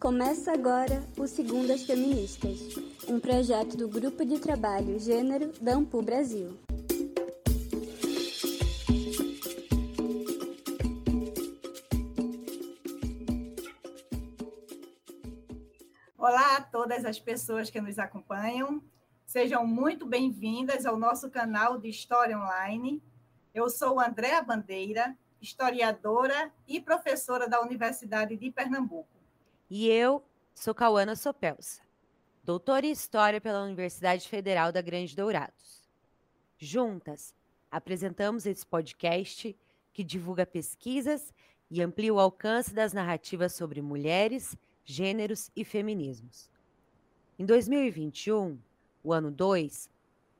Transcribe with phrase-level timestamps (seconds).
[0.00, 2.58] Começa agora o Segundas Feministas,
[3.06, 6.58] um projeto do Grupo de Trabalho Gênero da Ampu Brasil.
[16.16, 18.82] Olá a todas as pessoas que nos acompanham.
[19.26, 23.02] Sejam muito bem-vindas ao nosso canal de História Online.
[23.52, 29.19] Eu sou Andréa Bandeira, historiadora e professora da Universidade de Pernambuco.
[29.70, 30.20] E eu
[30.52, 31.80] sou Cauana Sopelsa,
[32.42, 35.88] doutora em História pela Universidade Federal da Grande Dourados.
[36.58, 37.32] Juntas,
[37.70, 39.56] apresentamos esse podcast
[39.92, 41.32] que divulga pesquisas
[41.70, 46.50] e amplia o alcance das narrativas sobre mulheres, gêneros e feminismos.
[47.38, 48.58] Em 2021,
[49.04, 49.88] o ano 2,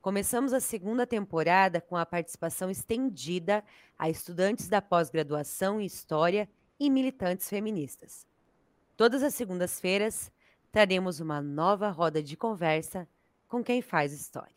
[0.01, 3.63] começamos a segunda temporada com a participação estendida
[3.97, 8.29] a estudantes da pós-graduação em História e militantes feministas.
[9.01, 10.31] Todas as segundas-feiras
[10.71, 13.07] traremos uma nova roda de conversa
[13.47, 14.53] com quem faz história.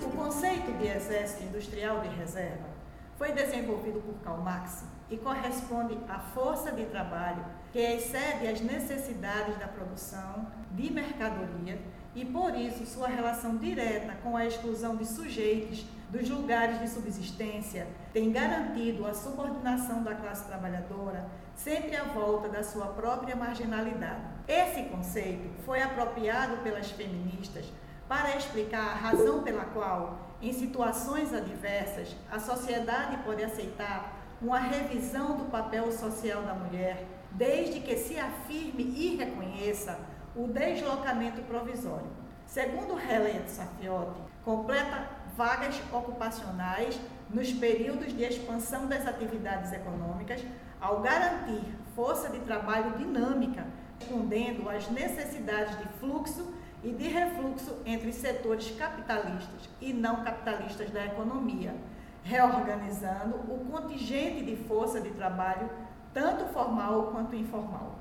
[0.00, 2.70] O conceito de exército industrial de reserva
[3.18, 9.58] foi desenvolvido por Karl Marx e corresponde à força de trabalho que excede as necessidades
[9.58, 11.78] da produção de mercadoria
[12.16, 17.86] e, por isso, sua relação direta com a exclusão de sujeitos dos lugares de subsistência
[18.12, 24.22] tem garantido a subordinação da classe trabalhadora sempre à volta da sua própria marginalidade.
[24.48, 27.66] Esse conceito foi apropriado pelas feministas
[28.08, 35.36] para explicar a razão pela qual, em situações adversas, a sociedade pode aceitar uma revisão
[35.36, 39.98] do papel social da mulher, desde que se afirme e reconheça
[40.36, 42.10] o deslocamento provisório.
[42.46, 50.44] Segundo Helen Safiotti, completa vagas ocupacionais nos períodos de expansão das atividades econômicas,
[50.80, 51.64] ao garantir
[51.94, 53.66] força de trabalho dinâmica,
[53.98, 56.54] respondendo às necessidades de fluxo
[56.84, 61.74] e de refluxo entre setores capitalistas e não capitalistas da economia,
[62.22, 65.68] reorganizando o contingente de força de trabalho,
[66.12, 67.96] tanto formal quanto informal.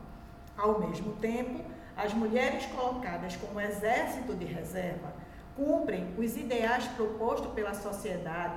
[0.57, 1.63] Ao mesmo tempo,
[1.95, 5.13] as mulheres colocadas como exército de reserva
[5.56, 8.56] cumprem os ideais propostos pela sociedade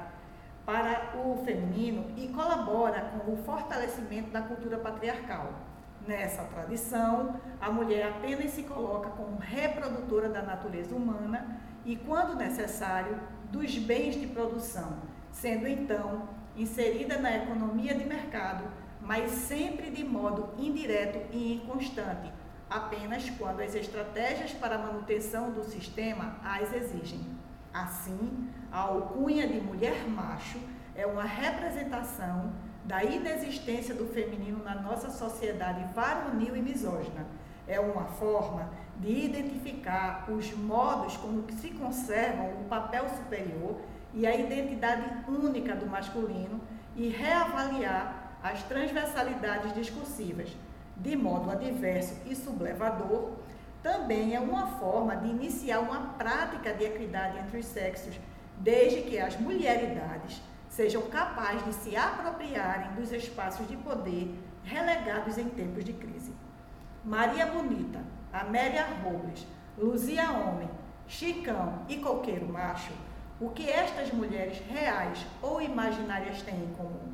[0.66, 5.52] para o feminino e colabora com o fortalecimento da cultura patriarcal.
[6.06, 13.18] Nessa tradição, a mulher apenas se coloca como reprodutora da natureza humana e, quando necessário,
[13.50, 14.98] dos bens de produção,
[15.30, 18.64] sendo então inserida na economia de mercado,
[19.00, 22.30] mas sempre de modo indireto e inconstante,
[22.70, 27.26] apenas quando as estratégias para a manutenção do sistema as exigem.
[27.72, 30.58] Assim, a alcunha de mulher macho
[30.94, 32.52] é uma representação
[32.84, 37.26] da inexistência do feminino na nossa sociedade varonil e misógina.
[37.66, 43.78] É uma forma de identificar os modos como se conservam o papel superior
[44.14, 46.60] e a identidade única do masculino
[46.96, 50.48] e reavaliar as transversalidades discursivas
[50.98, 53.32] de modo adverso e sublevador,
[53.82, 58.18] também é uma forma de iniciar uma prática de equidade entre os sexos,
[58.58, 65.48] desde que as mulheridades sejam capazes de se apropriarem dos espaços de poder relegados em
[65.48, 66.32] tempos de crise.
[67.04, 68.00] Maria Bonita,
[68.32, 69.46] Amélia Robles,
[69.78, 70.68] Luzia Homem,
[71.06, 72.92] Chicão e Coqueiro Macho,
[73.40, 77.12] o que estas mulheres reais ou imaginárias têm em comum?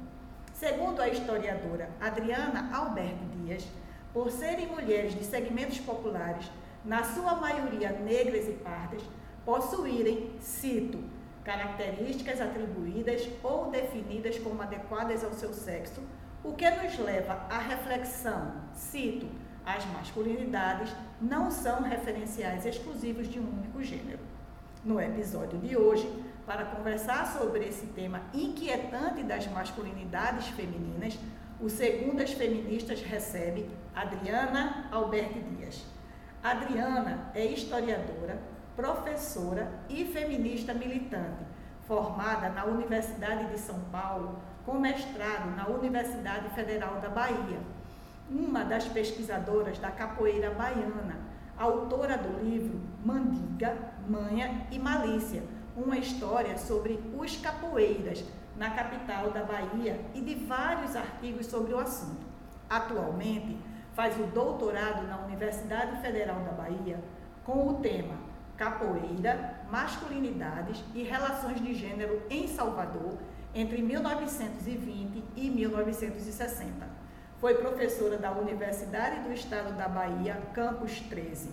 [0.55, 3.67] Segundo a historiadora Adriana Alberto Dias,
[4.13, 6.49] por serem mulheres de segmentos populares,
[6.85, 9.03] na sua maioria negras e pardas,
[9.45, 11.03] possuírem, cito,
[11.43, 16.01] características atribuídas ou definidas como adequadas ao seu sexo,
[16.45, 19.27] o que nos leva à reflexão, cito,
[19.67, 24.21] as masculinidades não são referenciais exclusivos de um único gênero.
[24.85, 26.09] No episódio de hoje,
[26.47, 31.19] para conversar sobre esse tema inquietante das masculinidades femininas,
[31.61, 35.85] o Segundas Feministas recebe Adriana Alberti Dias.
[36.43, 38.39] Adriana é historiadora,
[38.77, 41.45] professora e feminista militante,
[41.87, 47.61] formada na Universidade de São Paulo, com mestrado na Universidade Federal da Bahia.
[48.31, 51.19] Uma das pesquisadoras da capoeira baiana,
[51.57, 53.77] autora do livro Mandiga,
[54.09, 55.43] Manha e Malícia,
[55.77, 58.25] uma história sobre os capoeiras
[58.57, 62.25] na capital da Bahia e de vários artigos sobre o assunto.
[62.69, 63.59] Atualmente,
[63.93, 66.99] faz o doutorado na Universidade Federal da Bahia
[67.45, 68.15] com o tema
[68.57, 73.19] Capoeira, Masculinidades e Relações de Gênero em Salvador
[73.55, 76.87] entre 1920 e 1960.
[77.39, 81.51] Foi professora da Universidade do Estado da Bahia, Campus 13.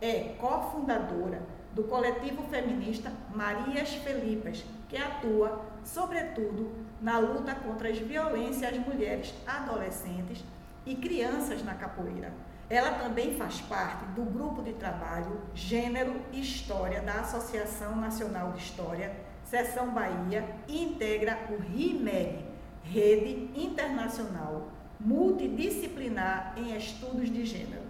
[0.00, 1.42] É cofundadora
[1.74, 9.34] do coletivo feminista Marias Felipas, que atua, sobretudo, na luta contra as violências às mulheres
[9.46, 10.44] adolescentes
[10.84, 12.32] e crianças na capoeira.
[12.70, 18.58] Ela também faz parte do grupo de trabalho Gênero e História da Associação Nacional de
[18.58, 19.14] História,
[19.44, 22.44] Seção Bahia, e integra o RIMEG,
[22.84, 24.68] Rede Internacional
[25.00, 27.84] Multidisciplinar em Estudos de Gênero.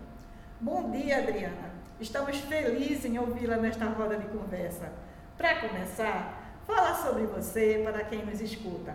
[0.61, 1.68] Bom dia, Adriana.
[2.01, 4.89] Estamos felizes em ouvi-la nesta roda de conversa.
[5.37, 8.95] Para começar, fala sobre você para quem nos escuta.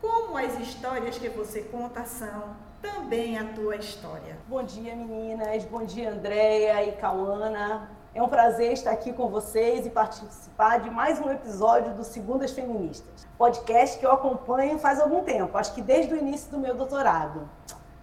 [0.00, 4.36] Como as histórias que você conta são também a tua história.
[4.48, 5.64] Bom dia, meninas.
[5.66, 7.88] Bom dia, Andréia e Cauana.
[8.12, 12.50] É um prazer estar aqui com vocês e participar de mais um episódio do Segundas
[12.50, 16.74] Feministas, podcast que eu acompanho faz algum tempo, acho que desde o início do meu
[16.74, 17.48] doutorado.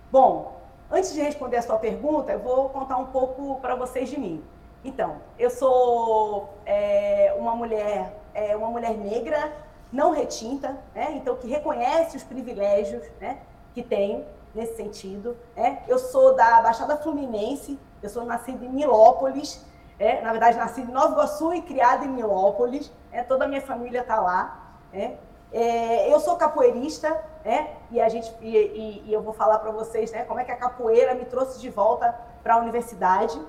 [0.10, 0.57] Bom,
[0.92, 4.44] antes de responder a sua pergunta, eu vou contar um pouco para vocês de mim.
[4.84, 9.52] Então, eu sou é, uma mulher, é, uma mulher negra,
[9.92, 11.14] não retinta, né?
[11.14, 13.40] então que reconhece os privilégios né,
[13.74, 15.38] que tenho nesse sentido.
[15.56, 15.78] É.
[15.88, 19.66] Eu sou da Baixada Fluminense, eu sou nascida em Milópolis,
[20.00, 22.92] é, na verdade, nascida em Nova Iguaçu e criada em Milópolis.
[23.12, 24.78] É, toda a minha família está lá.
[24.94, 25.16] É.
[25.52, 29.72] É, eu sou capoeirista, é, e, a gente, e, e, e eu vou falar para
[29.72, 32.14] vocês né, como é que a capoeira me trouxe de volta
[32.44, 33.42] para a universidade.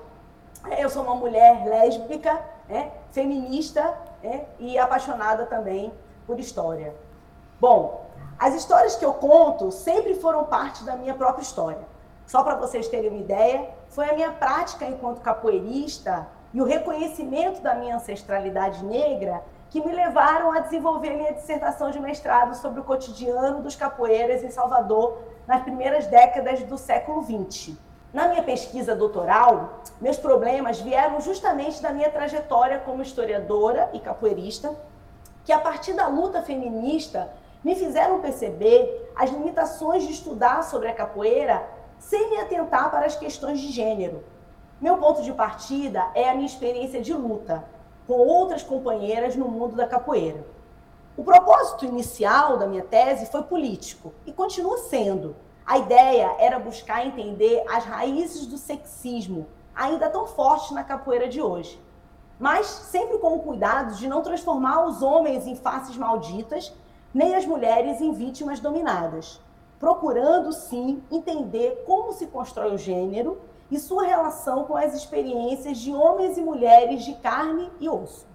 [0.69, 3.93] É, eu sou uma mulher lésbica, é, feminista
[4.23, 5.91] é, e apaixonada também
[6.25, 6.95] por história.
[7.59, 8.05] Bom,
[8.39, 11.81] as histórias que eu conto sempre foram parte da minha própria história.
[12.25, 17.61] Só para vocês terem uma ideia, foi a minha prática enquanto capoeirista e o reconhecimento
[17.61, 22.83] da minha ancestralidade negra que me levaram a desenvolver minha dissertação de mestrado sobre o
[22.83, 27.75] cotidiano dos capoeiras em Salvador nas primeiras décadas do século XX.
[28.11, 34.75] Na minha pesquisa doutoral, meus problemas vieram justamente da minha trajetória como historiadora e capoeirista,
[35.45, 37.31] que a partir da luta feminista
[37.63, 41.63] me fizeram perceber as limitações de estudar sobre a capoeira
[41.99, 44.23] sem me atentar para as questões de gênero.
[44.81, 47.63] Meu ponto de partida é a minha experiência de luta
[48.09, 50.43] com outras companheiras no mundo da capoeira.
[51.15, 55.35] O propósito inicial da minha tese foi político e continua sendo.
[55.63, 59.45] A ideia era buscar entender as raízes do sexismo,
[59.75, 61.79] ainda tão forte na capoeira de hoje.
[62.39, 66.73] Mas sempre com o cuidado de não transformar os homens em faces malditas
[67.13, 69.39] nem as mulheres em vítimas dominadas,
[69.79, 73.39] procurando sim entender como se constrói o gênero
[73.71, 78.25] e sua relação com as experiências de homens e mulheres de carne e osso.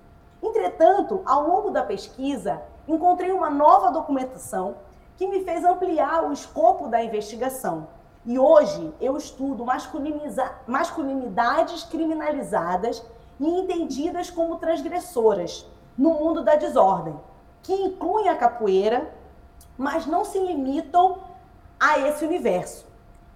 [0.42, 4.76] Entretanto, ao longo da pesquisa, encontrei uma nova documentação
[5.16, 7.88] que me fez ampliar o escopo da investigação.
[8.26, 9.66] E hoje eu estudo
[10.66, 13.04] masculinidades criminalizadas
[13.38, 15.66] e entendidas como transgressoras
[15.96, 17.18] no mundo da desordem,
[17.62, 19.14] que incluem a capoeira,
[19.76, 21.18] mas não se limitam
[21.78, 22.86] a esse universo.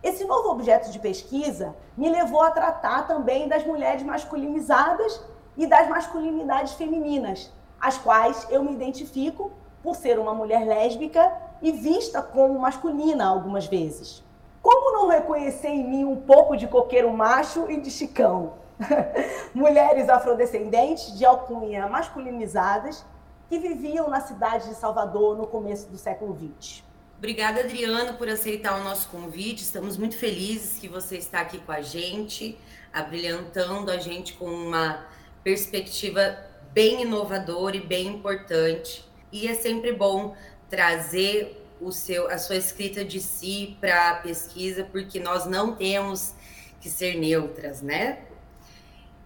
[0.02, 5.20] Esse novo objeto de pesquisa me levou a tratar também das mulheres masculinizadas
[5.56, 9.50] e das masculinidades femininas, as quais eu me identifico
[9.82, 14.22] por ser uma mulher lésbica e vista como masculina algumas vezes.
[14.62, 18.52] Como não reconhecer em mim um pouco de coqueiro macho e de chicão?
[19.52, 23.04] Mulheres afrodescendentes de alcunha masculinizadas
[23.48, 26.87] que viviam na cidade de Salvador no começo do século XX.
[27.18, 29.64] Obrigada, Adriano, por aceitar o nosso convite.
[29.64, 32.56] Estamos muito felizes que você está aqui com a gente,
[32.92, 35.04] abrilhantando a gente com uma
[35.42, 36.38] perspectiva
[36.72, 39.04] bem inovadora e bem importante.
[39.32, 40.36] E é sempre bom
[40.70, 46.34] trazer o seu, a sua escrita de si para a pesquisa, porque nós não temos
[46.80, 48.20] que ser neutras, né?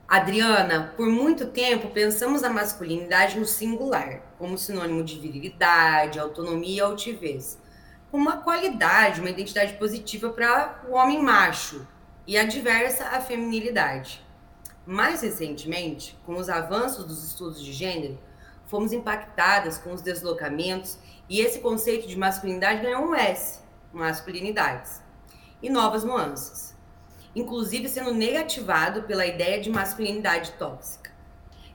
[0.09, 6.81] Adriana, por muito tempo pensamos a masculinidade no singular, como sinônimo de virilidade, autonomia e
[6.81, 7.61] altivez.
[8.13, 11.87] Uma qualidade, uma identidade positiva para o homem macho
[12.27, 14.23] e adversa à feminilidade.
[14.85, 18.19] Mais recentemente, com os avanços dos estudos de gênero,
[18.67, 23.61] fomos impactadas com os deslocamentos e esse conceito de masculinidade ganhou um S,
[23.93, 25.01] masculinidades,
[25.63, 26.73] e novas nuances
[27.35, 31.11] inclusive sendo negativado pela ideia de masculinidade tóxica.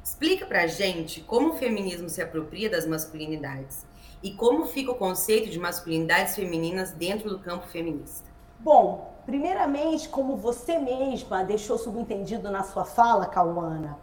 [0.03, 3.86] Explica pra gente como o feminismo se apropria das masculinidades
[4.21, 8.29] e como fica o conceito de masculinidades femininas dentro do campo feminista.
[8.59, 13.97] Bom, primeiramente, como você mesma deixou subentendido na sua fala, Cauana,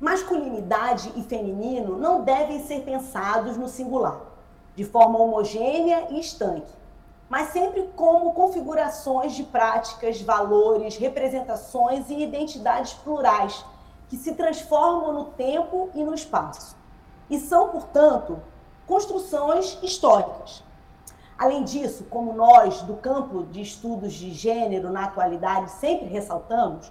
[0.00, 4.20] Masculinidade e feminino não devem ser pensados no singular,
[4.76, 6.72] de forma homogênea e estanque,
[7.28, 13.64] mas sempre como configurações de práticas, valores, representações e identidades plurais
[14.08, 16.76] que se transformam no tempo e no espaço.
[17.28, 18.40] E são, portanto,
[18.88, 20.64] construções históricas.
[21.38, 26.90] Além disso, como nós, do campo de estudos de gênero na atualidade, sempre ressaltamos,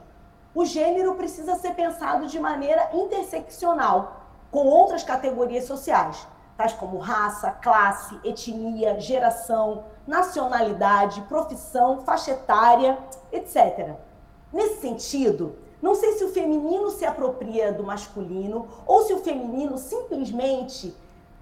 [0.54, 6.26] o gênero precisa ser pensado de maneira interseccional com outras categorias sociais,
[6.56, 12.98] tais como raça, classe, etnia, geração, nacionalidade, profissão, faixa etária,
[13.32, 13.96] etc.
[14.54, 19.78] Nesse sentido, não sei se o feminino se apropria do masculino ou se o feminino
[19.78, 20.96] simplesmente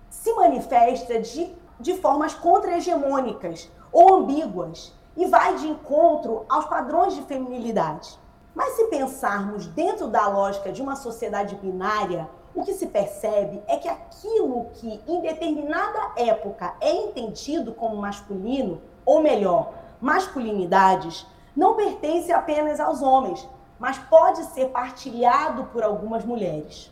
[0.09, 7.21] se manifesta de, de formas contra-hegemônicas ou ambíguas e vai de encontro aos padrões de
[7.23, 8.19] feminilidade.
[8.53, 13.75] Mas se pensarmos dentro da lógica de uma sociedade binária, o que se percebe é
[13.77, 22.31] que aquilo que em determinada época é entendido como masculino, ou melhor, masculinidades, não pertence
[22.31, 23.47] apenas aos homens,
[23.77, 26.91] mas pode ser partilhado por algumas mulheres.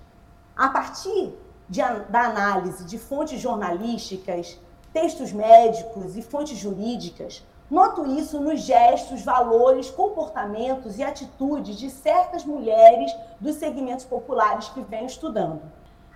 [0.55, 1.33] A partir
[1.73, 4.59] de, da análise de fontes jornalísticas,
[4.93, 12.45] textos médicos e fontes jurídicas, noto isso nos gestos, valores, comportamentos e atitudes de certas
[12.45, 15.63] mulheres dos segmentos populares que venho estudando.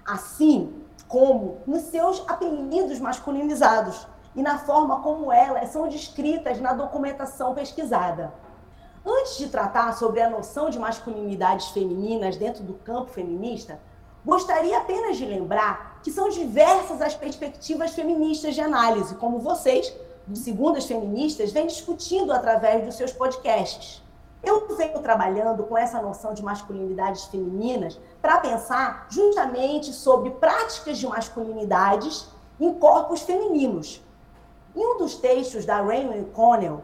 [0.06, 7.56] Assim como nos seus apelidos masculinizados e na forma como elas são descritas na documentação
[7.56, 8.32] pesquisada.
[9.04, 13.80] Antes de tratar sobre a noção de masculinidades femininas dentro do campo feminista,
[14.28, 19.96] gostaria apenas de lembrar que são diversas as perspectivas feministas de análise, como vocês,
[20.28, 24.04] do Segundas Feministas, vêm discutindo através dos seus podcasts.
[24.44, 31.08] Eu venho trabalhando com essa noção de masculinidades femininas para pensar justamente sobre práticas de
[31.08, 32.28] masculinidades
[32.60, 34.04] em corpos femininos.
[34.76, 36.84] Em um dos textos da Raymond Connell,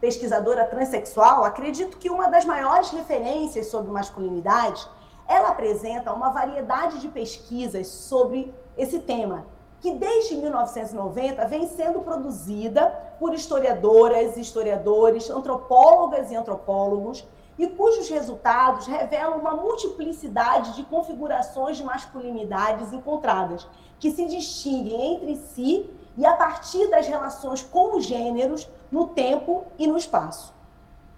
[0.00, 4.86] pesquisadora transexual, acredito que uma das maiores referências sobre masculinidade,
[5.26, 9.46] ela apresenta uma variedade de pesquisas sobre esse tema,
[9.80, 12.86] que desde 1990 vem sendo produzida
[13.18, 17.26] por historiadoras, historiadores, antropólogas e antropólogos,
[17.58, 23.66] e cujos resultados revelam uma multiplicidade de configurações de masculinidades encontradas,
[23.98, 29.64] que se distinguem entre si e a partir das relações com os gêneros no tempo
[29.78, 30.52] e no espaço.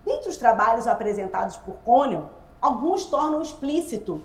[0.05, 2.31] Dentre os trabalhos apresentados por Connell,
[2.67, 4.23] alguns tornam explícito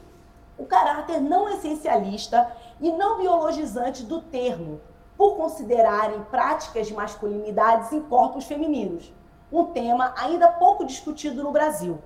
[0.58, 4.82] o caráter não essencialista e não biologizante do termo,
[5.18, 9.12] por considerarem práticas de masculinidades em corpos femininos,
[9.52, 12.00] um tema ainda pouco discutido no Brasil.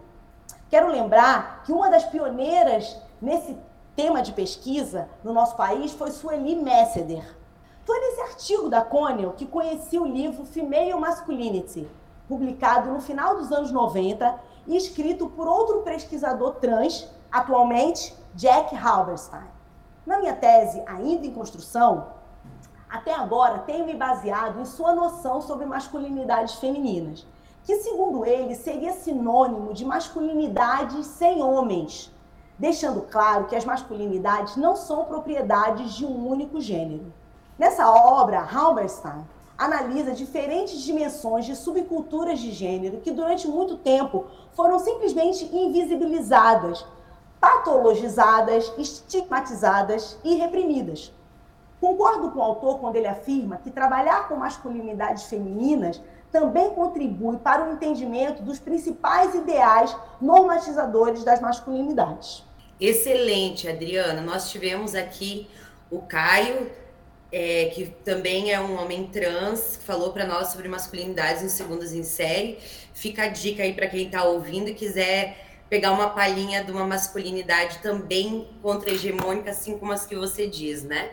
[0.70, 3.58] Quero lembrar que uma das pioneiras nesse
[3.96, 7.26] tema de pesquisa no nosso país foi Sueli Messeder,
[7.86, 11.88] foi nesse artigo da Connell que conheci o livro Female Masculinity,
[12.28, 19.44] publicado no final dos anos 90 e escrito por outro pesquisador trans, atualmente Jack Halberstein.
[20.06, 22.08] Na minha tese, ainda em construção,
[22.90, 27.26] até agora tenho me baseado em sua noção sobre masculinidades femininas,
[27.64, 32.14] que, segundo ele, seria sinônimo de masculinidades sem homens,
[32.58, 37.12] deixando claro que as masculinidades não são propriedades de um único gênero.
[37.58, 39.26] Nessa obra, Halberstein
[39.58, 46.86] analisa diferentes dimensões de subculturas de gênero que durante muito tempo foram simplesmente invisibilizadas,
[47.40, 51.12] patologizadas, estigmatizadas e reprimidas.
[51.80, 57.64] Concordo com o autor quando ele afirma que trabalhar com masculinidades femininas também contribui para
[57.64, 62.44] o entendimento dos principais ideais normatizadores das masculinidades.
[62.80, 64.22] Excelente, Adriana.
[64.22, 65.48] Nós tivemos aqui
[65.90, 66.70] o Caio
[67.32, 71.94] é, que também é um homem trans, que falou para nós sobre masculinidades em segundas
[71.94, 72.60] em série.
[72.94, 76.86] Fica a dica aí para quem está ouvindo e quiser pegar uma palhinha de uma
[76.86, 81.12] masculinidade também contra-hegemônica, assim como as que você diz, né?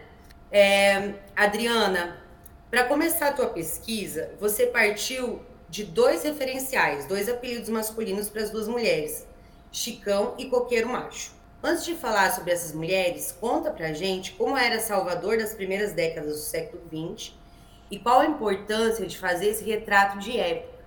[0.51, 2.23] É, Adriana,
[2.71, 8.51] para começar a tua pesquisa, você partiu de dois referenciais, dois apelidos masculinos para as
[8.51, 9.27] duas mulheres,
[9.73, 11.33] Chicão e Coqueiro Macho.
[11.65, 16.33] Antes de falar sobre essas mulheres, conta pra gente como era Salvador das primeiras décadas
[16.33, 17.35] do século XX
[17.89, 20.83] e qual a importância de fazer esse retrato de época.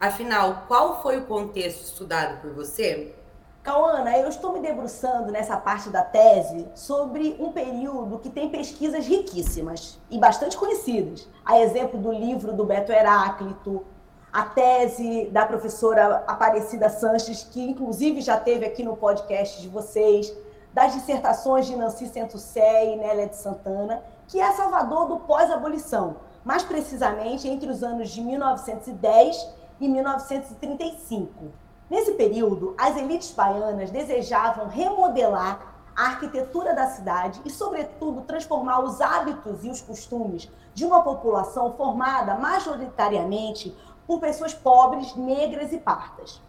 [0.00, 3.14] Afinal, qual foi o contexto estudado por você?
[3.62, 9.06] Cauana, eu estou me debruçando nessa parte da tese sobre um período que tem pesquisas
[9.06, 11.28] riquíssimas e bastante conhecidas.
[11.44, 13.84] A exemplo do livro do Beto Heráclito,
[14.32, 20.32] a tese da professora Aparecida Sanches, que inclusive já teve aqui no podcast de vocês,
[20.72, 26.62] das dissertações de Nancy Centucé e Nélia de Santana, que é Salvador do pós-abolição, mais
[26.62, 29.48] precisamente entre os anos de 1910
[29.80, 31.52] e 1935.
[31.90, 39.00] Nesse período, as elites baianas desejavam remodelar a arquitetura da cidade e, sobretudo, transformar os
[39.00, 43.76] hábitos e os costumes de uma população formada majoritariamente
[44.08, 46.40] por pessoas pobres, negras e pardas,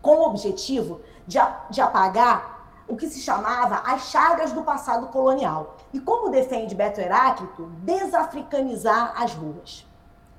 [0.00, 2.54] com o objetivo de, de apagar
[2.86, 5.76] o que se chamava as chagas do passado colonial.
[5.92, 9.84] E como defende Beto Heráclito, desafricanizar as ruas.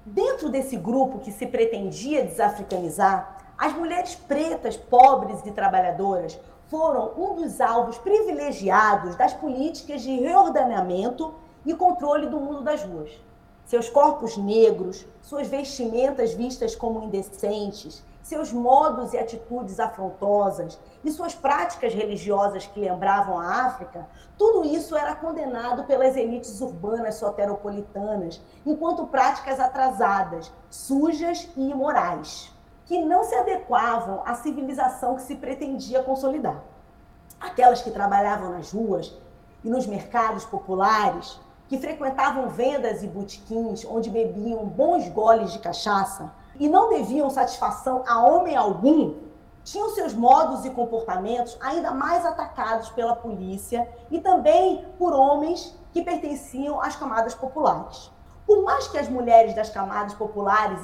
[0.06, 7.36] Dentro desse grupo que se pretendia desafricanizar, as mulheres pretas, pobres e trabalhadoras foram um
[7.36, 11.34] dos alvos privilegiados das políticas de reordenamento
[11.66, 13.12] e controle do mundo das ruas.
[13.66, 21.36] Seus corpos negros, suas vestimentas vistas como indecentes, seus modos e atitudes afrontosas e suas
[21.36, 24.08] práticas religiosas que lembravam a África,
[24.38, 32.52] tudo isso era condenado pelas elites urbanas soteropolitanas enquanto práticas atrasadas, sujas e imorais,
[32.86, 36.64] que não se adequavam à civilização que se pretendia consolidar.
[37.40, 39.16] Aquelas que trabalhavam nas ruas
[39.64, 46.32] e nos mercados populares, que frequentavam vendas e botequins onde bebiam bons goles de cachaça,
[46.60, 49.16] e não deviam satisfação a homem algum,
[49.64, 56.04] tinham seus modos e comportamentos ainda mais atacados pela polícia e também por homens que
[56.04, 58.12] pertenciam às camadas populares.
[58.46, 60.80] Por mais que as mulheres das camadas populares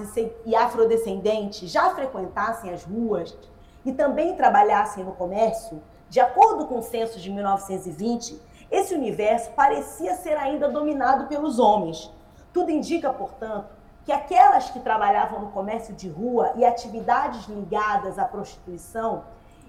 [0.46, 3.38] e afrodescendentes já frequentassem as ruas
[3.86, 10.16] e também trabalhassem no comércio, de acordo com o censo de 1920, esse universo parecia
[10.16, 12.10] ser ainda dominado pelos homens.
[12.54, 13.68] Tudo indica, portanto,
[14.06, 19.26] que aquelas que trabalhavam no comércio de rua e atividades ligadas à prostituição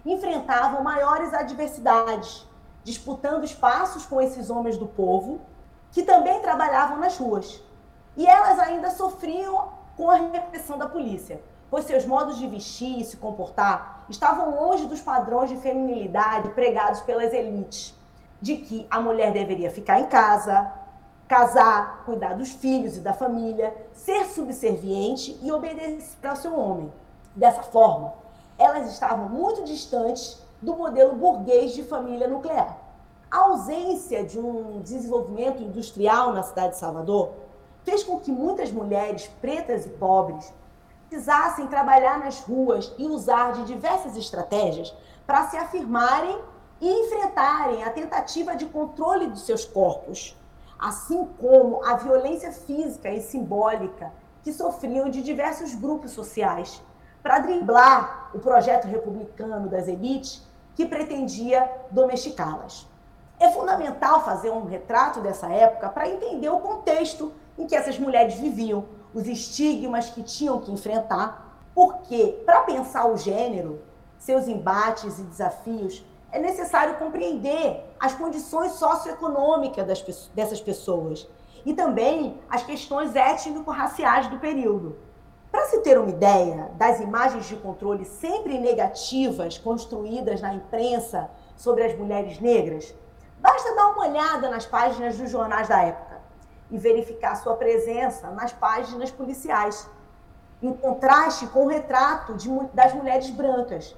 [0.06, 2.47] enfrentavam maiores adversidades,
[2.85, 5.40] disputando espaços com esses homens do povo
[5.90, 7.62] que também trabalhavam nas ruas.
[8.16, 13.05] E elas ainda sofriam com a repressão da polícia, pois seus modos de vestir e
[13.05, 17.94] se comportar estavam longe dos padrões de feminilidade pregados pelas elites,
[18.42, 20.70] de que a mulher deveria ficar em casa,
[21.28, 26.92] casar, cuidar dos filhos e da família, ser subserviente e obedecer ao seu homem.
[27.37, 28.12] Dessa forma,
[28.59, 32.76] elas estavam muito distantes do modelo burguês de família nuclear.
[33.31, 37.31] A ausência de um desenvolvimento industrial na cidade de Salvador
[37.85, 40.52] fez com que muitas mulheres pretas e pobres
[41.09, 44.92] precisassem trabalhar nas ruas e usar de diversas estratégias
[45.26, 46.38] para se afirmarem
[46.83, 50.37] e enfrentarem a tentativa de controle dos seus corpos
[50.83, 56.83] assim como a violência física e simbólica que sofriam de diversos grupos sociais,
[57.23, 60.42] para driblar o projeto republicano das elites
[60.75, 62.88] que pretendia domesticá-las.
[63.38, 68.35] É fundamental fazer um retrato dessa época para entender o contexto em que essas mulheres
[68.35, 73.81] viviam, os estigmas que tinham que enfrentar, porque, para pensar o gênero,
[74.18, 81.29] seus embates e desafios, é necessário compreender as condições socioeconômicas das, dessas pessoas
[81.64, 84.97] e também as questões étnico-raciais do período.
[85.51, 91.85] Para se ter uma ideia das imagens de controle sempre negativas construídas na imprensa sobre
[91.85, 92.95] as mulheres negras,
[93.38, 96.23] basta dar uma olhada nas páginas dos jornais da época
[96.71, 99.87] e verificar sua presença nas páginas policiais,
[100.62, 103.95] em contraste com o retrato de, das mulheres brancas,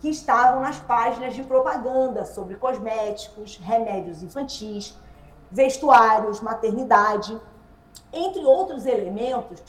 [0.00, 4.98] que estavam nas páginas de propaganda sobre cosméticos, remédios infantis,
[5.50, 7.38] vestuários, maternidade,
[8.12, 9.62] entre outros elementos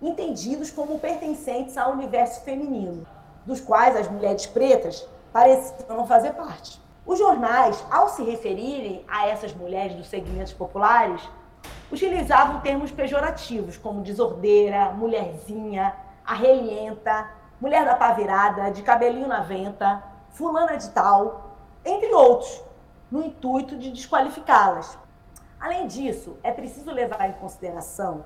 [0.00, 3.06] entendidos como pertencentes ao universo feminino,
[3.46, 6.80] dos quais as mulheres pretas pareciam não fazer parte.
[7.06, 11.20] Os jornais, ao se referirem a essas mulheres dos segmentos populares,
[11.92, 15.94] utilizavam termos pejorativos como desordeira, mulherzinha,
[16.24, 17.28] arrelienta,
[17.60, 22.62] mulher da pá virada, de cabelinho na venta, fulana de tal, entre outros,
[23.10, 24.98] no intuito de desqualificá-las.
[25.60, 28.24] Além disso, é preciso levar em consideração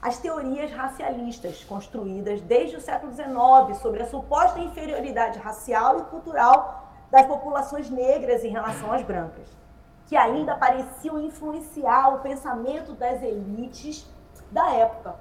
[0.00, 6.88] as teorias racialistas construídas desde o século XIX sobre a suposta inferioridade racial e cultural
[7.10, 9.48] das populações negras em relação às brancas,
[10.06, 14.08] que ainda pareciam influenciar o pensamento das elites
[14.50, 15.14] da época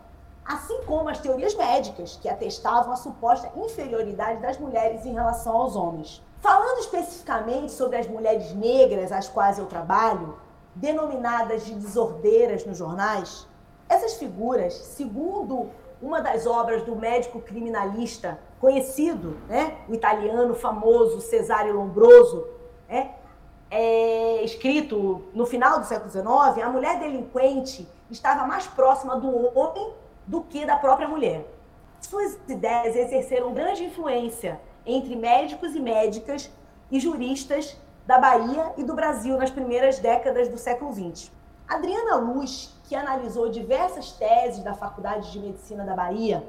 [0.49, 5.75] assim como as teorias médicas, que atestavam a suposta inferioridade das mulheres em relação aos
[5.75, 6.23] homens.
[6.39, 10.39] Falando especificamente sobre as mulheres negras às quais eu trabalho,
[10.73, 13.47] denominadas de desordeiras nos jornais,
[13.87, 15.69] essas figuras, segundo
[16.01, 22.47] uma das obras do médico criminalista conhecido, né, o italiano famoso Cesare Lombroso,
[22.87, 23.11] né,
[23.69, 29.93] é, escrito no final do século XIX, a mulher delinquente estava mais próxima do homem
[30.29, 31.43] do que da própria mulher.
[31.99, 36.51] Suas ideias exerceram grande influência entre médicos e médicas
[36.91, 41.31] e juristas da Bahia e do Brasil nas primeiras décadas do século XX.
[41.67, 46.45] Adriana Luz, que analisou diversas teses da Faculdade de Medicina da Bahia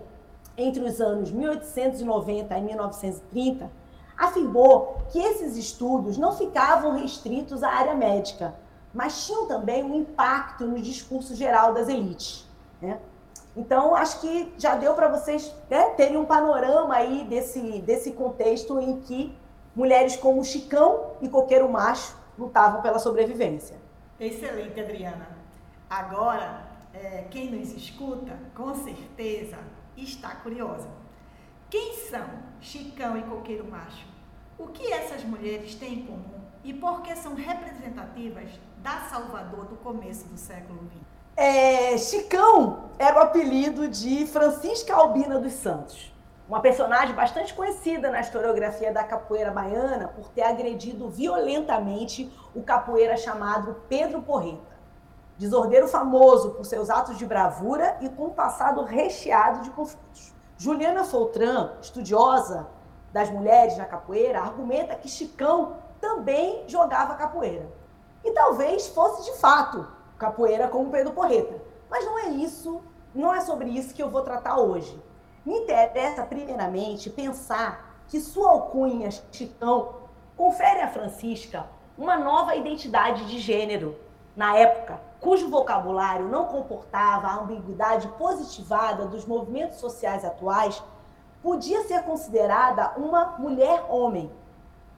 [0.58, 3.70] entre os anos 1890 e 1930,
[4.16, 8.54] afirmou que esses estudos não ficavam restritos à área médica,
[8.92, 12.46] mas tinham também um impacto no discurso geral das elites.
[12.80, 12.98] Né?
[13.56, 18.78] Então, acho que já deu para vocês né, terem um panorama aí desse, desse contexto
[18.80, 19.36] em que
[19.74, 23.76] mulheres como Chicão e Coqueiro Macho lutavam pela sobrevivência.
[24.18, 25.28] Excelente, Adriana.
[25.88, 29.58] Agora, é, quem nos escuta, com certeza,
[29.96, 30.88] está curiosa.
[31.68, 32.26] Quem são
[32.60, 34.06] Chicão e Coqueiro Macho?
[34.58, 39.76] O que essas mulheres têm em comum e por que são representativas da Salvador do
[39.76, 41.09] começo do século XX?
[41.42, 46.14] É, Chicão era o apelido de Francisca Albina dos Santos,
[46.46, 53.16] uma personagem bastante conhecida na historiografia da capoeira baiana por ter agredido violentamente o capoeira
[53.16, 54.76] chamado Pedro Porreta.
[55.38, 60.34] Desordeiro famoso por seus atos de bravura e com um passado recheado de conflitos.
[60.58, 62.66] Juliana Foltran, estudiosa
[63.14, 67.66] das mulheres na capoeira, argumenta que Chicão também jogava capoeira.
[68.22, 69.88] E talvez fosse de fato
[70.20, 71.60] capoeira como Pedro Porreta.
[71.90, 72.82] Mas não é isso,
[73.14, 75.02] não é sobre isso que eu vou tratar hoje.
[75.44, 79.94] Me interessa, primeiramente, pensar que sua alcunha Chicão
[80.36, 83.96] confere a Francisca uma nova identidade de gênero
[84.36, 90.82] na época, cujo vocabulário não comportava a ambiguidade positivada dos movimentos sociais atuais,
[91.42, 94.30] podia ser considerada uma mulher-homem.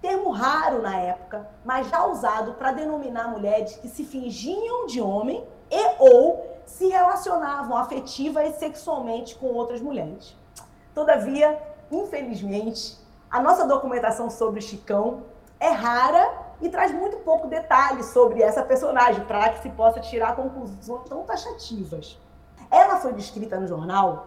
[0.02, 5.46] Termo raro na época, mas já usado para denominar mulheres que se fingiam de homem
[5.70, 10.36] e ou se relacionavam afetiva e sexualmente com outras mulheres.
[10.92, 11.56] Todavia,
[11.90, 12.98] infelizmente,
[13.30, 15.22] a nossa documentação sobre Chicão
[15.60, 20.34] é rara e traz muito pouco detalhe sobre essa personagem para que se possa tirar
[20.34, 22.18] conclusões tão taxativas.
[22.68, 24.26] Ela foi descrita no jornal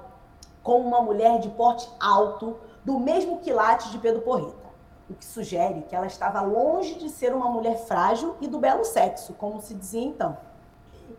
[0.64, 4.64] como uma mulher de porte alto, do mesmo quilate de Pedro Porreta,
[5.10, 8.84] o que sugere que ela estava longe de ser uma mulher frágil e do belo
[8.84, 10.38] sexo, como se dizia então.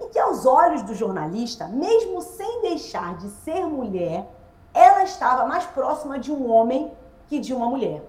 [0.00, 4.28] E que aos olhos do jornalista, mesmo sem deixar de ser mulher,
[4.74, 6.92] ela estava mais próxima de um homem
[7.28, 8.02] que de uma mulher.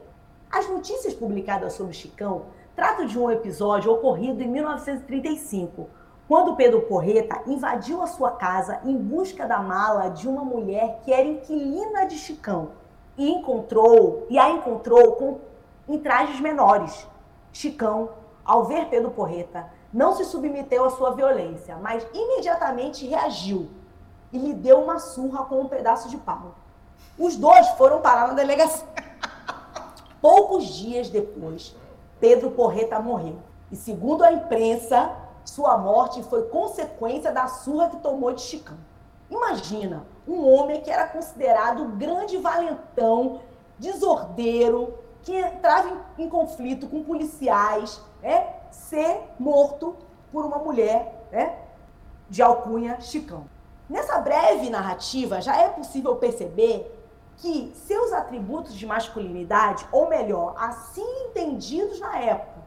[0.52, 2.46] As notícias publicadas sobre Chicão
[2.78, 5.90] Trato de um episódio ocorrido em 1935,
[6.28, 11.12] quando Pedro Porreta invadiu a sua casa em busca da mala de uma mulher que
[11.12, 12.70] era inquilina de Chicão
[13.18, 15.40] e encontrou e a encontrou com
[15.88, 17.08] em trajes menores.
[17.52, 18.10] Chicão,
[18.44, 23.70] ao ver Pedro Porreta, não se submeteu à sua violência, mas imediatamente reagiu
[24.32, 26.56] e lhe deu uma surra com um pedaço de pau.
[27.18, 28.86] Os dois foram parar na delegacia.
[30.22, 31.76] Poucos dias depois,
[32.20, 33.38] Pedro Porreta morreu.
[33.72, 35.12] E segundo a imprensa,
[35.44, 38.78] sua morte foi consequência da surra que tomou de Chicão.
[39.30, 43.42] Imagina, um homem que era considerado grande valentão,
[43.78, 44.94] desordeiro,
[45.28, 49.94] que entrava em, em conflito com policiais, né, ser morto
[50.32, 51.54] por uma mulher né,
[52.30, 53.44] de alcunha Chicão.
[53.90, 56.90] Nessa breve narrativa, já é possível perceber
[57.36, 62.62] que seus atributos de masculinidade, ou melhor, assim entendidos na época,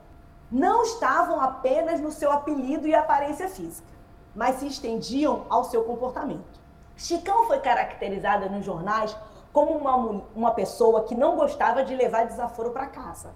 [0.52, 3.88] não estavam apenas no seu apelido e aparência física,
[4.34, 6.60] mas se estendiam ao seu comportamento.
[6.94, 9.16] Chicão foi caracterizada nos jornais
[9.52, 13.32] como uma, uma pessoa que não gostava de levar desaforo para casa,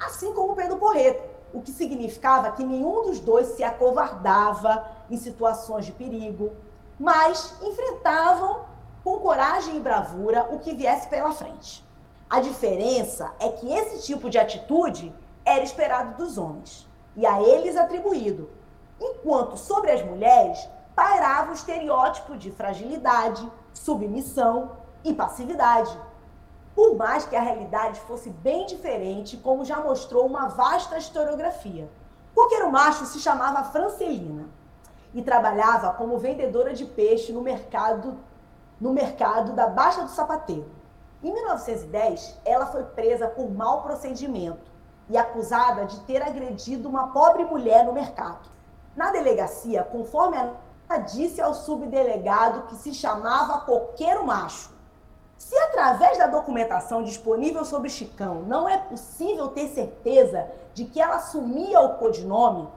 [0.00, 1.22] assim como Pedro Porreto,
[1.52, 6.52] o que significava que nenhum dos dois se acovardava em situações de perigo,
[6.98, 8.64] mas enfrentavam
[9.04, 11.86] com coragem e bravura o que viesse pela frente.
[12.28, 17.76] A diferença é que esse tipo de atitude era esperado dos homens e a eles
[17.76, 18.48] atribuído,
[18.98, 20.58] enquanto sobre as mulheres
[20.94, 25.96] pairava o estereótipo de fragilidade, submissão e passividade.
[26.74, 31.88] Por mais que a realidade fosse bem diferente, como já mostrou uma vasta historiografia.
[32.34, 34.48] Porque o macho se chamava Francelina
[35.12, 38.16] e trabalhava como vendedora de peixe no mercado
[38.82, 40.68] no mercado da Baixa do Sapateiro.
[41.22, 44.72] Em 1910, ela foi presa por mau procedimento
[45.08, 48.50] e acusada de ter agredido uma pobre mulher no mercado.
[48.96, 54.71] Na delegacia, conforme ela disse ao subdelegado que se chamava Coqueiro Macho,
[55.42, 61.16] Se através da documentação disponível sobre Chicão não é possível ter certeza de que ela
[61.16, 62.68] assumia o codinome,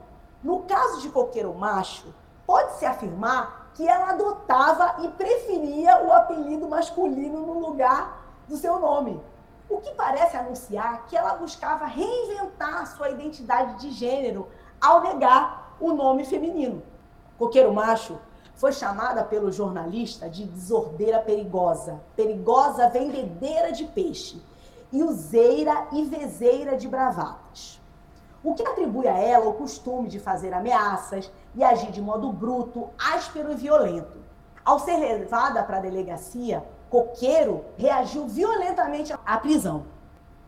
[0.42, 2.12] no caso de Coqueiro Macho,
[2.44, 9.22] pode-se afirmar que ela adotava e preferia o apelido masculino no lugar do seu nome.
[9.70, 14.48] O que parece anunciar que ela buscava reinventar sua identidade de gênero
[14.80, 16.82] ao negar o nome feminino.
[17.38, 18.18] Coqueiro Macho
[18.56, 24.42] foi chamada pelo jornalista de desordeira perigosa, perigosa vendedeira de peixe
[24.90, 27.80] e useira e vezeira de bravatas.
[28.42, 32.88] O que atribui a ela o costume de fazer ameaças e agir de modo bruto,
[32.98, 34.18] áspero e violento.
[34.64, 39.84] Ao ser levada para a delegacia, Coqueiro reagiu violentamente à prisão.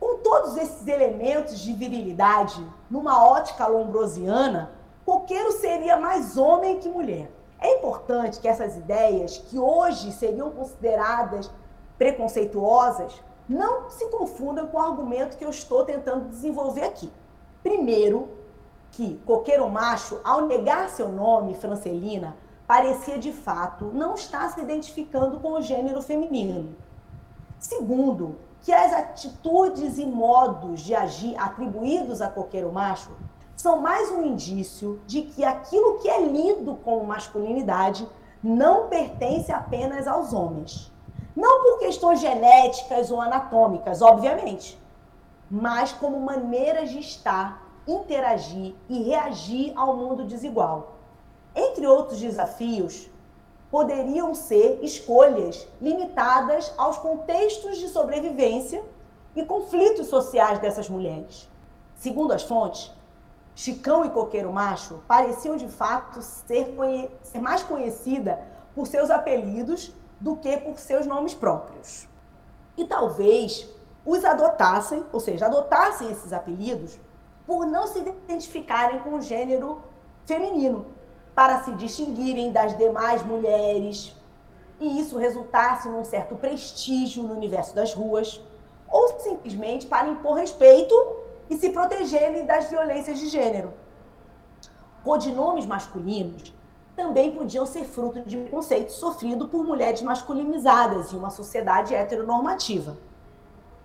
[0.00, 4.70] Com todos esses elementos de virilidade, numa ótica lombrosiana,
[5.04, 7.37] Coqueiro seria mais homem que mulher.
[7.60, 11.50] É importante que essas ideias, que hoje seriam consideradas
[11.96, 17.10] preconceituosas, não se confundam com o argumento que eu estou tentando desenvolver aqui.
[17.62, 18.28] Primeiro,
[18.92, 25.40] que Coqueiro Macho, ao negar seu nome, Francelina, parecia de fato não estar se identificando
[25.40, 26.76] com o gênero feminino.
[27.58, 33.10] Segundo, que as atitudes e modos de agir atribuídos a Coqueiro Macho
[33.58, 38.08] são mais um indício de que aquilo que é lido como masculinidade
[38.40, 40.92] não pertence apenas aos homens.
[41.34, 44.80] Não por questões genéticas ou anatômicas, obviamente,
[45.50, 50.92] mas como maneiras de estar, interagir e reagir ao mundo desigual.
[51.52, 53.10] Entre outros desafios,
[53.72, 58.84] poderiam ser escolhas limitadas aos contextos de sobrevivência
[59.34, 61.50] e conflitos sociais dessas mulheres.
[61.96, 62.96] Segundo as fontes,
[63.58, 66.76] Chicão e Coqueiro Macho pareciam de fato ser,
[67.24, 68.40] ser mais conhecida
[68.72, 72.06] por seus apelidos do que por seus nomes próprios.
[72.76, 73.68] E talvez
[74.06, 77.00] os adotassem, ou seja, adotassem esses apelidos
[77.44, 79.82] por não se identificarem com o gênero
[80.24, 80.86] feminino,
[81.34, 84.14] para se distinguirem das demais mulheres,
[84.78, 88.40] e isso resultasse num certo prestígio no universo das ruas,
[88.88, 90.94] ou simplesmente para impor respeito
[91.48, 93.72] e se protegerem das violências de gênero.
[95.02, 96.54] Codinomes masculinos
[96.94, 102.96] também podiam ser fruto de preconceito sofrido por mulheres masculinizadas em uma sociedade heteronormativa.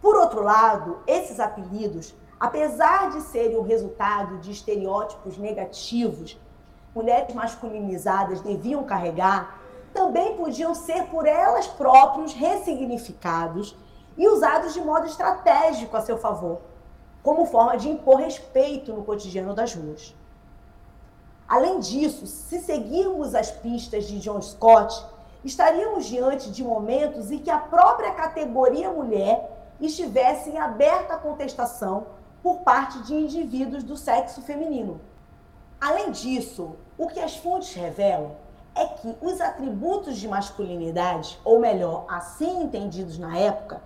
[0.02, 6.38] Por outro lado, esses apelidos, apesar de serem o resultado de estereótipos negativos
[6.94, 9.60] mulheres masculinizadas deviam carregar,
[9.94, 13.78] também podiam ser por elas próprias ressignificados
[14.18, 16.62] e usados de modo estratégico a seu favor
[17.24, 20.14] como forma de impor respeito no cotidiano das ruas.
[21.48, 25.06] Além disso, se seguirmos as pistas de John Scott,
[25.44, 32.08] estaríamos diante de momentos em que a própria categoria mulher estivesse em aberta contestação
[32.42, 35.00] por parte de indivíduos do sexo feminino.
[35.80, 38.32] Além disso, o que as fontes revelam
[38.76, 43.82] é que os atributos de masculinidade, ou melhor, assim entendidos na época,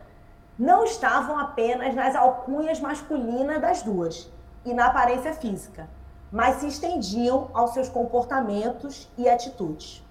[0.57, 4.31] não estavam apenas nas alcunhas masculinas das duas
[4.65, 5.87] e na aparência física,
[6.31, 10.03] mas se estendiam aos seus comportamentos e atitudes.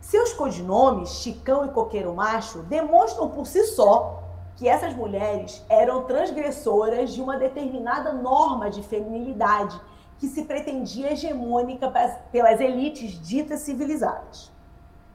[0.00, 4.22] Seus codinomes, Chicão e Coqueiro Macho, demonstram por si só
[4.56, 9.80] que essas mulheres eram transgressoras de uma determinada norma de feminilidade
[10.18, 11.92] que se pretendia hegemônica
[12.30, 14.52] pelas elites ditas civilizadas.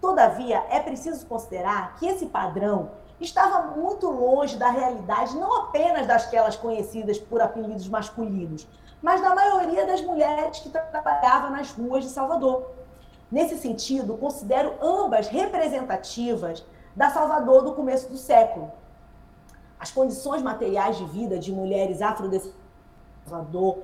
[0.02, 2.92] Todavia, é preciso considerar que esse padrão
[3.24, 8.68] estava muito longe da realidade, não apenas das conhecidas por apelidos masculinos,
[9.02, 12.72] mas da maioria das mulheres que trabalhavam nas ruas de Salvador.
[13.32, 18.72] Nesse sentido, considero ambas representativas da Salvador do começo do século.
[19.80, 22.60] As condições materiais de vida de mulheres afrodescendentes
[23.30, 23.84] Salvador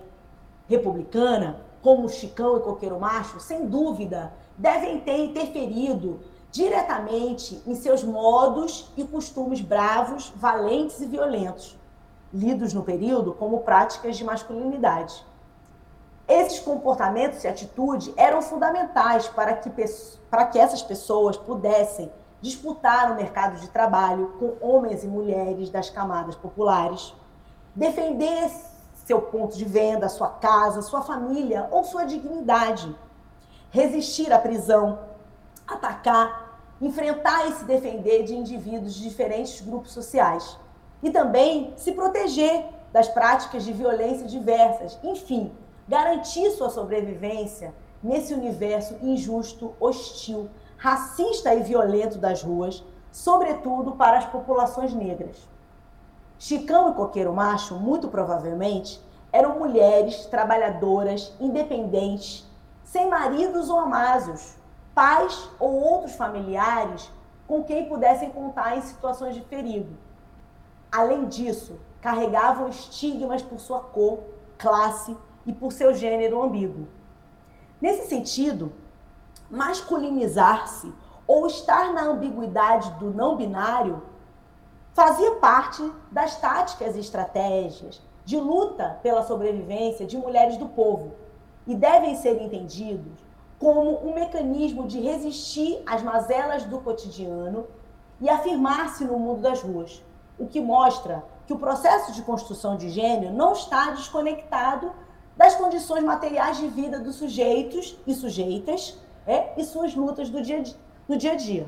[0.68, 6.20] republicana, como Chicão e Coqueiro Macho, sem dúvida, devem ter interferido
[6.56, 11.78] diretamente em seus modos e costumes bravos, valentes e violentos,
[12.34, 15.26] lidos no período como práticas de masculinidade.
[16.26, 19.70] Esses comportamentos e atitude eram fundamentais para que,
[20.30, 25.90] para que essas pessoas pudessem disputar o mercado de trabalho com homens e mulheres das
[25.90, 27.14] camadas populares,
[27.76, 28.50] defender
[29.06, 32.96] seu ponto de venda, sua casa, sua família ou sua dignidade,
[33.72, 35.00] resistir à prisão,
[35.68, 36.45] atacar
[36.82, 40.58] enfrentar e se defender de indivíduos de diferentes grupos sociais
[41.02, 45.52] e também se proteger das práticas de violência diversas, enfim,
[45.88, 54.26] garantir sua sobrevivência nesse universo injusto, hostil, racista e violento das ruas, sobretudo para as
[54.26, 55.48] populações negras.
[56.38, 62.46] Chicão e Coqueiro Macho, muito provavelmente, eram mulheres trabalhadoras, independentes,
[62.84, 64.56] sem maridos ou amasos,
[64.96, 67.12] pais ou outros familiares
[67.46, 69.94] com quem pudessem contar em situações de perigo.
[70.92, 74.20] Além disso, carregavam estigmas por sua cor,
[74.58, 76.88] classe e por seu gênero ambíguo.
[77.82, 78.72] Nesse sentido,
[79.52, 80.92] masculinizar-se
[81.28, 84.02] ou estar na ambiguidade do não binário
[84.94, 91.14] fazia parte das táticas e estratégias de luta pela sobrevivência de mulheres do povo
[91.68, 93.26] e devem ser entendidos
[93.66, 97.66] como um mecanismo de resistir às mazelas do cotidiano
[98.22, 100.04] e afirmar-se no mundo das ruas,
[100.38, 104.94] o que mostra que o processo de construção de gênero não está desconectado
[105.36, 110.62] das condições materiais de vida dos sujeitos e sujeitas é, e suas lutas do dia,
[111.18, 111.68] dia a dia.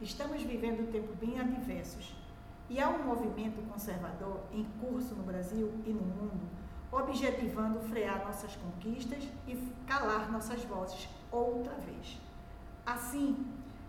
[0.00, 2.16] Estamos vivendo um tempo bem adversos
[2.70, 6.48] e há um movimento conservador em curso no Brasil e no mundo,
[6.90, 12.18] objetivando frear nossas conquistas e calar nossas vozes outra vez.
[12.86, 13.46] Assim,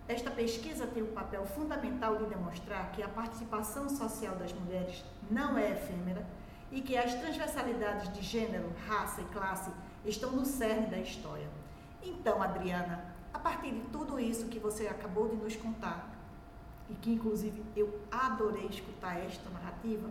[0.08, 5.58] esta pesquisa tem o papel fundamental de demonstrar que a participação social das mulheres não
[5.58, 6.26] é efêmera
[6.72, 9.72] e que as transversalidades de gênero, raça e classe
[10.06, 11.48] estão no cerne da história.
[12.02, 16.10] Então, Adriana, a partir de tudo isso que você acabou de nos contar,
[16.90, 20.10] e que inclusive eu adorei escutar esta narrativa,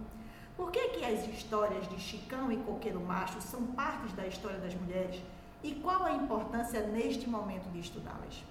[0.58, 4.74] por que, que as histórias de Chicão e Coqueiro Macho são partes da história das
[4.74, 5.22] mulheres
[5.62, 8.42] e qual a importância neste momento de estudá-las?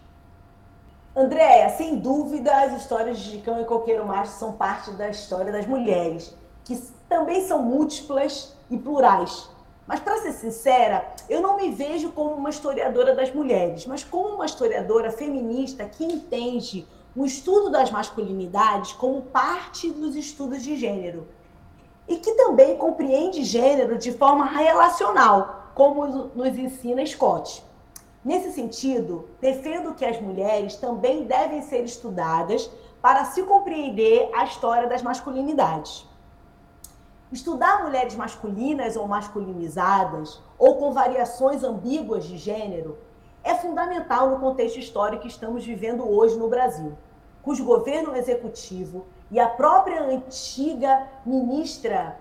[1.14, 5.68] Andréia, sem dúvida, as histórias de Chicão e Coqueiro Macho são parte da história das
[5.68, 9.50] mulheres, que também são múltiplas e plurais.
[9.86, 14.36] Mas, para ser sincera, eu não me vejo como uma historiadora das mulheres, mas como
[14.36, 21.28] uma historiadora feminista que entende o estudo das masculinidades como parte dos estudos de gênero
[22.08, 27.64] e que também compreende gênero de forma relacional, como nos ensina Scott.
[28.24, 32.70] Nesse sentido, defendo que as mulheres também devem ser estudadas
[33.02, 36.06] para se compreender a história das masculinidades.
[37.32, 42.98] Estudar mulheres masculinas ou masculinizadas, ou com variações ambíguas de gênero,
[43.44, 46.98] é fundamental no contexto histórico que estamos vivendo hoje no Brasil,
[47.42, 52.18] cujo governo executivo e a própria antiga ministra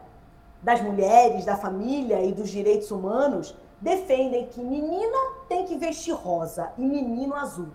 [0.63, 5.17] das Mulheres, da Família e dos Direitos Humanos defendem que menina
[5.49, 7.69] tem que vestir rosa e menino azul,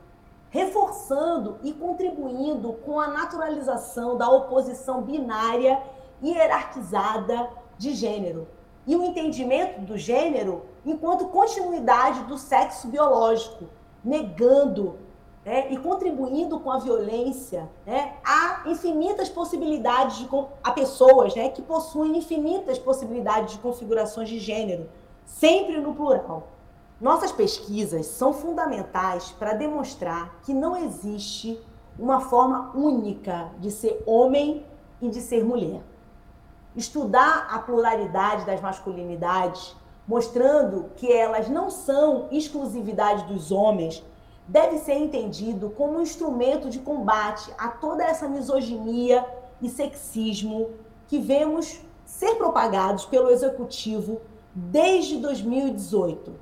[0.49, 5.81] reforçando e contribuindo com a naturalização da oposição binária
[6.21, 8.47] hierarquizada de gênero
[8.85, 13.65] e o entendimento do gênero enquanto continuidade do sexo biológico,
[14.03, 14.97] negando
[15.45, 20.29] né, e contribuindo com a violência né, há infinitas possibilidades de
[20.63, 24.89] a pessoas né, que possuem infinitas possibilidades de configurações de gênero,
[25.25, 26.47] sempre no plural.
[26.99, 31.59] Nossas pesquisas são fundamentais para demonstrar que não existe
[31.97, 34.65] uma forma única de ser homem
[35.01, 35.81] e de ser mulher
[36.75, 39.75] estudar a pluralidade das masculinidades,
[40.07, 44.03] mostrando que elas não são exclusividade dos homens,
[44.51, 49.25] deve ser entendido como um instrumento de combate a toda essa misoginia
[49.61, 50.71] e sexismo
[51.07, 54.19] que vemos ser propagados pelo executivo
[54.53, 56.35] desde 2018.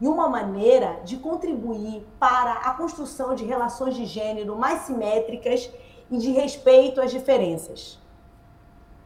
[0.00, 5.70] E uma maneira de contribuir para a construção de relações de gênero mais simétricas
[6.10, 8.00] e de respeito às diferenças.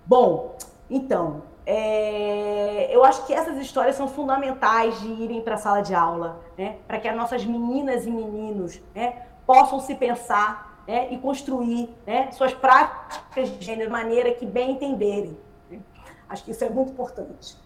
[0.06, 0.56] Bom,
[0.88, 5.94] então, é, eu acho que essas histórias são fundamentais de irem para a sala de
[5.94, 6.78] aula, né?
[6.86, 12.30] para que as nossas meninas e meninos né, possam se pensar né, e construir né,
[12.32, 15.38] suas práticas de gênero de maneira que bem entenderem.
[15.70, 15.80] Né?
[16.28, 17.56] Acho que isso é muito importante.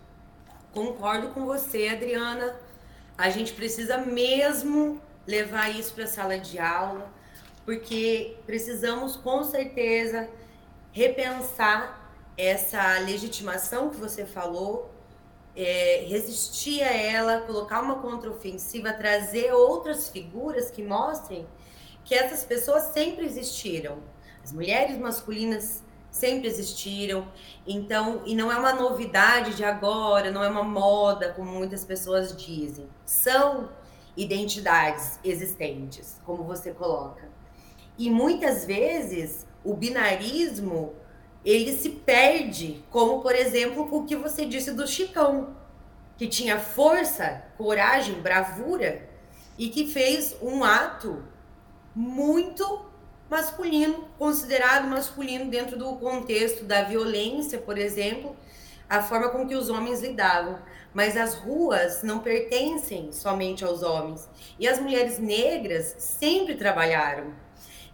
[0.74, 2.54] Concordo com você, Adriana.
[3.16, 7.10] A gente precisa mesmo levar isso para a sala de aula,
[7.64, 10.28] porque precisamos com certeza
[10.92, 12.05] repensar
[12.36, 14.90] essa legitimação que você falou,
[15.54, 21.46] é, resistir a ela, colocar uma contraofensiva, trazer outras figuras que mostrem
[22.04, 23.98] que essas pessoas sempre existiram.
[24.44, 27.26] As mulheres masculinas sempre existiram.
[27.66, 32.36] Então, e não é uma novidade de agora, não é uma moda, como muitas pessoas
[32.36, 32.88] dizem.
[33.04, 33.70] São
[34.16, 37.28] identidades existentes, como você coloca.
[37.98, 40.94] E muitas vezes o binarismo
[41.46, 45.56] ele se perde, como por exemplo o que você disse do Chicão,
[46.18, 49.08] que tinha força, coragem, bravura
[49.56, 51.22] e que fez um ato
[51.94, 52.84] muito
[53.30, 58.36] masculino, considerado masculino dentro do contexto da violência, por exemplo,
[58.88, 60.58] a forma com que os homens lidavam.
[60.92, 64.28] Mas as ruas não pertencem somente aos homens.
[64.58, 67.34] E as mulheres negras sempre trabalharam.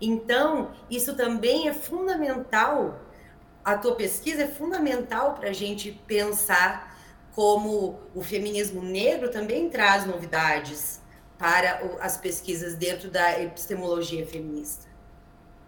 [0.00, 3.00] Então, isso também é fundamental.
[3.64, 6.96] A tua pesquisa é fundamental para a gente pensar
[7.34, 11.00] como o feminismo negro também traz novidades
[11.38, 14.86] para as pesquisas dentro da epistemologia feminista.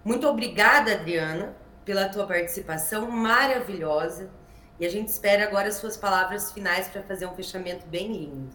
[0.04, 4.30] Muito obrigada, Adriana, pela tua participação maravilhosa.
[4.78, 8.50] E a gente espera agora as suas palavras finais para fazer um fechamento bem lindo.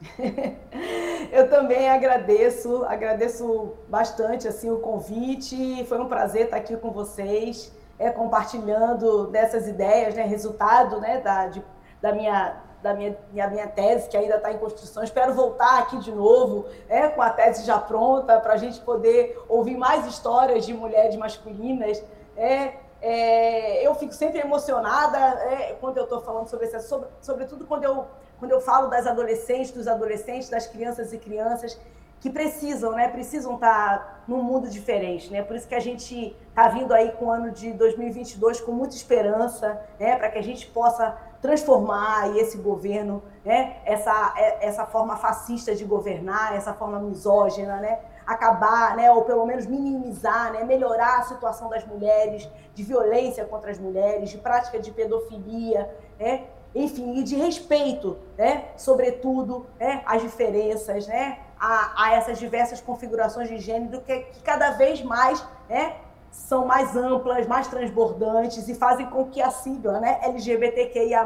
[1.32, 5.84] Eu também agradeço, agradeço bastante assim o convite.
[5.88, 11.46] Foi um prazer estar aqui com vocês, é, compartilhando dessas ideias, né, resultado né, da,
[11.46, 11.62] de,
[12.00, 15.02] da minha da minha, minha, minha tese, que ainda está em construção.
[15.02, 19.42] Espero voltar aqui de novo, é, com a tese já pronta, para a gente poder
[19.48, 22.04] ouvir mais histórias de mulheres masculinas.
[22.36, 27.66] É, é, eu fico sempre emocionada é, quando eu estou falando sobre isso, sobre, sobretudo
[27.66, 28.06] quando eu,
[28.38, 31.80] quando eu falo das adolescentes, dos adolescentes, das crianças e crianças
[32.24, 33.06] que precisam, né?
[33.08, 35.42] Precisam estar tá num mundo diferente, né?
[35.42, 38.96] Por isso que a gente está vindo aí com o ano de 2022 com muita
[38.96, 40.16] esperança, né?
[40.16, 43.76] Para que a gente possa transformar esse governo, né?
[43.84, 47.98] Essa é, essa forma fascista de governar, essa forma misógina, né?
[48.26, 49.12] Acabar, né?
[49.12, 50.64] Ou pelo menos minimizar, né?
[50.64, 56.44] Melhorar a situação das mulheres, de violência contra as mulheres, de prática de pedofilia, né?
[56.74, 58.68] Enfim, e de respeito, né?
[58.78, 60.02] Sobretudo, né?
[60.06, 61.43] As diferenças, né?
[61.58, 65.96] A, a essas diversas configurações de gênero que, que cada vez mais né,
[66.30, 71.24] são mais amplas, mais transbordantes e fazem com que a sigla né, LGBTQIA+,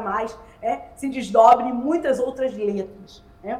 [0.61, 3.23] né, se desdobre em muitas outras letras.
[3.43, 3.59] Né?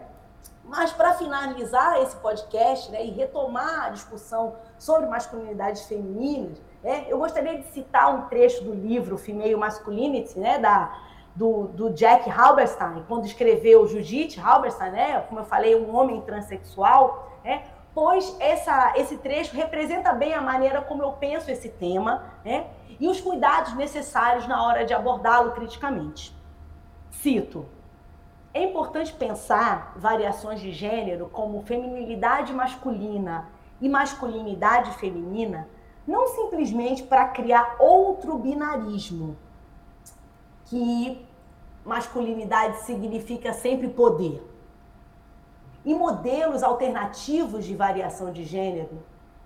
[0.64, 7.18] Mas para finalizar esse podcast né, e retomar a discussão sobre masculinidades femininas, né, eu
[7.18, 10.96] gostaria de citar um trecho do livro Female Masculinity, né, da
[11.40, 17.32] do, do Jack Halberstein, quando escreveu Judith Halberstein, né, como eu falei, um homem transexual,
[17.46, 17.64] né,
[17.96, 22.68] pois essa, esse trecho representa bem a maneira como eu penso esse tema né,
[23.00, 26.36] e os cuidados necessários na hora de abordá-lo criticamente.
[27.10, 27.66] Cito:
[28.54, 33.48] É importante pensar variações de gênero como feminilidade masculina
[33.80, 35.70] e masculinidade feminina,
[36.06, 39.38] não simplesmente para criar outro binarismo,
[40.66, 41.29] que
[41.86, 44.46] masculinidade significa sempre poder.
[45.86, 49.04] E modelos alternativos de variação de gênero,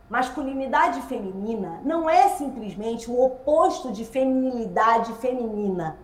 [0.10, 5.98] masculinidade feminina não é simplesmente o oposto de feminilidade feminina.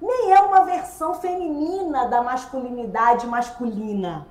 [0.00, 4.26] Nem é uma versão feminina da masculinidade masculina.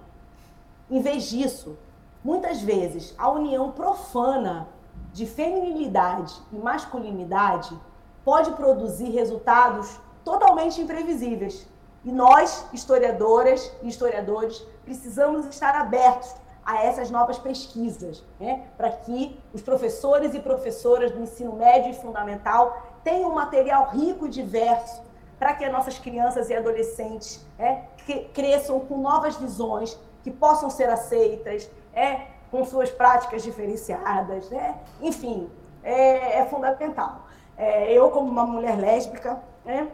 [0.89, 1.77] Em vez disso,
[2.23, 4.67] muitas vezes a união profana
[5.13, 7.77] de feminilidade e masculinidade
[8.23, 11.67] pode produzir resultados totalmente imprevisíveis.
[12.03, 16.33] E nós, historiadoras e historiadores, precisamos estar abertos
[16.65, 18.63] a essas novas pesquisas, né?
[18.77, 24.27] para que os professores e professoras do ensino médio e fundamental tenham um material rico
[24.27, 25.01] e diverso
[25.39, 27.85] para que as nossas crianças e adolescentes né,
[28.31, 34.79] cresçam com novas visões que possam ser aceitas, é, com suas práticas diferenciadas, né?
[35.01, 35.49] enfim,
[35.83, 37.25] é, é fundamental.
[37.57, 39.87] É, eu, como uma mulher lésbica, né,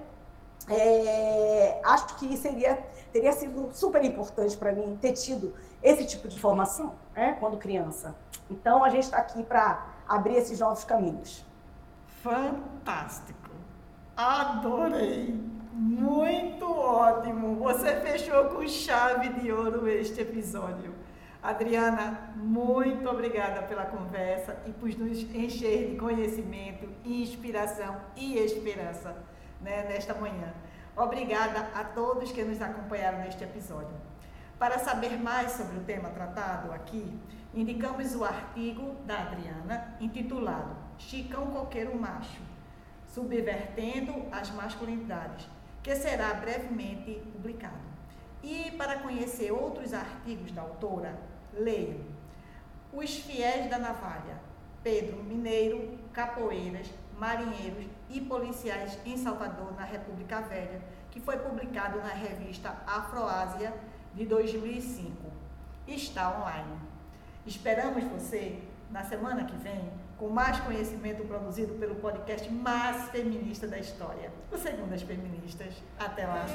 [0.70, 2.76] é, acho que seria,
[3.14, 8.16] teria sido super importante para mim ter tido esse tipo de formação né, quando criança.
[8.50, 11.46] Então, a gente está aqui para abrir esses novos caminhos.
[12.22, 13.50] Fantástico!
[14.16, 15.34] Adorei!
[15.72, 17.56] Muito ótimo!
[17.58, 20.94] Você fechou com chave de ouro este episódio.
[21.42, 29.16] Adriana, muito obrigada pela conversa e por nos encher de conhecimento, inspiração e esperança
[29.62, 30.54] né, nesta manhã.
[30.96, 33.96] Obrigada a todos que nos acompanharam neste episódio.
[34.58, 37.16] Para saber mais sobre o tema tratado aqui,
[37.54, 42.42] indicamos o artigo da Adriana intitulado Chicão Coqueiro Macho,
[43.08, 45.48] Subvertendo as Masculinidades,
[45.84, 47.88] que será brevemente publicado.
[48.42, 51.18] E para conhecer outros artigos da autora,
[51.54, 52.00] leiam
[52.92, 54.40] Os Fiéis da Navalha,
[54.84, 56.88] Pedro Mineiro, Capoeiras,
[57.18, 60.82] Marinheiros e Policiais em Salvador, na República Velha,
[61.12, 63.74] que foi publicado na revista Afroásia
[64.14, 65.12] de 2005.
[65.88, 66.80] Está online.
[67.46, 73.78] Esperamos você na semana que vem com mais conhecimento produzido pelo podcast mais feminista da
[73.78, 75.76] história, o Segundas Feministas.
[76.00, 76.46] Até lá!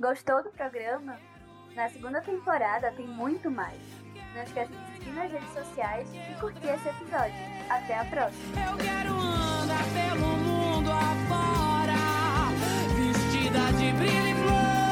[0.00, 1.16] Gostou do programa?
[1.74, 3.80] Na segunda temporada tem muito mais.
[4.34, 7.34] Não esqueça de seguir nas redes sociais e curtir esse episódio.
[7.68, 8.70] Até a próxima!
[8.70, 11.94] Eu quero andar pelo mundo afora,
[12.96, 14.83] vestida de brilho e flor.